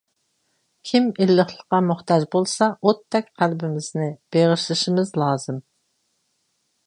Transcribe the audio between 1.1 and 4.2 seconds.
ئىللىقلىققا موھتاج بولسا، ئوتتەك قەلبىمىزنى